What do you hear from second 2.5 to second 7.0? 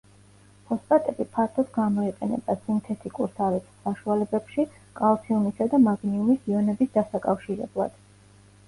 სინთეთიკურ სარეცხ საშუალებებში კალციუმისა და მაგნიუმის იონების